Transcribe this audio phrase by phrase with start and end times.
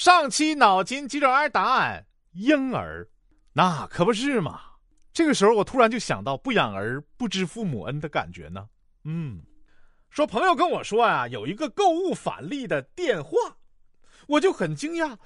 [0.00, 3.06] 上期脑筋急转弯答案：婴儿，
[3.52, 4.58] 那可不是嘛。
[5.12, 8.66] 这个时候，我突然就想到，不养儿不知父母恩的感觉呢。
[9.04, 9.42] 嗯，
[10.08, 13.36] 说朋友跟我说啊，有一个购物返利的电话，
[14.26, 15.18] 我就很惊讶。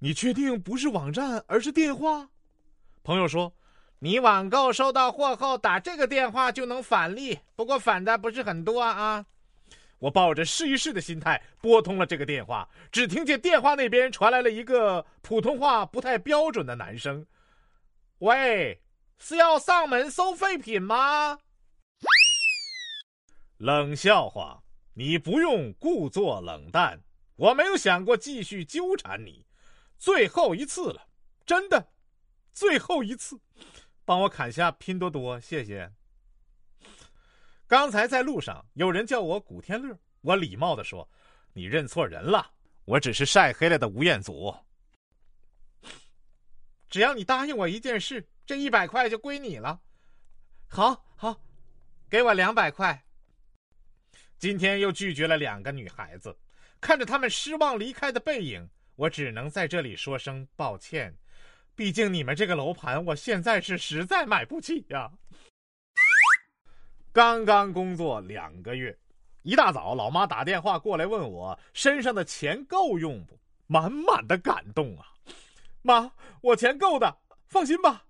[0.00, 2.28] 你确定不是网站，而是电话？
[3.02, 3.54] 朋友说，
[4.00, 9.24] 你网购收到货后打这个电话就能返利，不过返的不是很多啊。
[9.98, 17.24] 我抱着试一试的心态拨通了这个电话，只听见电话那边传来了一个普通话不太标准的男生
[18.18, 18.82] ：“喂，
[19.18, 21.38] 是要上门收废品吗？”
[23.58, 24.62] 冷笑话，
[24.94, 27.00] 你不用故作冷淡，
[27.36, 29.46] 我没有想过继续纠缠你，
[29.98, 31.06] 最后一次了，
[31.46, 31.88] 真的，
[32.52, 33.40] 最后一次，
[34.04, 35.90] 帮我砍下拼多多，谢谢。
[37.74, 41.10] 刚才在路上，有人叫我古天乐，我礼貌的说
[41.52, 42.48] ：“你认错人了，
[42.84, 44.54] 我只是晒黑了的吴彦祖。
[46.88, 49.80] 只要你答应我一件事，这一百块就归你了。
[50.68, 51.36] 好好，
[52.08, 53.04] 给我两百块。
[54.38, 56.38] 今天又拒绝了两个女孩子，
[56.80, 61.12] 看着他们失望离开的背影，我只能在这里说声抱歉。
[61.74, 65.10] 毕竟你们这个楼盘，我现在是实在买不起呀。”
[67.14, 68.98] 刚刚工作两个月，
[69.42, 73.38] 一大早，老妈打电话过来问我身上的钱够用不？
[73.68, 75.06] 满满的感动啊！
[75.80, 78.04] 妈，我钱够的，放心吧。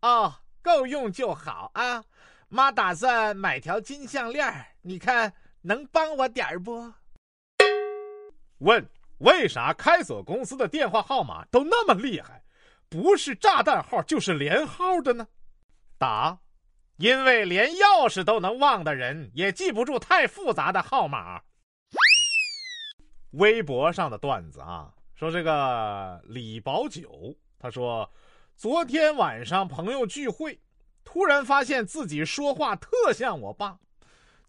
[0.00, 2.04] 哦，够用就好啊。
[2.48, 6.92] 妈打算买条金项链，你看能帮我点儿不？
[8.58, 8.84] 问
[9.18, 12.42] 为啥开锁公司的电话号码都那么厉害，
[12.88, 15.28] 不是炸弹号就是连号的呢？
[15.96, 16.36] 答。
[16.98, 21.42] 因为连钥匙都能忘的人，也记不住太复杂的号码。
[23.32, 28.12] 微博上的段子啊，说这个李宝九，他说，
[28.56, 30.60] 昨天晚上朋友聚会，
[31.04, 33.78] 突然发现自己说话特像我爸，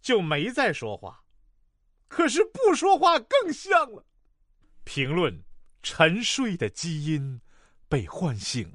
[0.02, 1.24] 就没再说话，
[2.08, 4.04] 可是不说话更像了。
[4.84, 5.44] 评论：
[5.84, 7.40] 沉睡的基因
[7.88, 8.74] 被唤醒。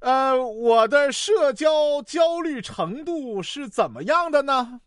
[0.00, 4.80] 呃，我的社交焦虑程度是怎么样的呢？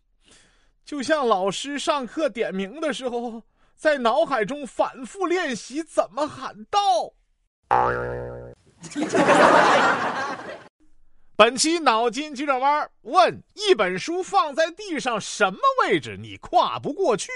[0.84, 3.42] 就像老师上课点名的时候，
[3.76, 6.80] 在脑海中反复练习怎么喊到。
[11.36, 17.30] 本期脑筋急转弯问：一本书放在地上什么位置你跨不过去？